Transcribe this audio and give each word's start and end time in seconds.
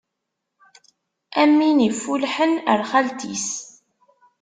Am 1.41 1.51
win 1.61 1.79
iffullḥen 1.89 2.53
ar 2.71 2.79
xalt-is. 2.89 3.47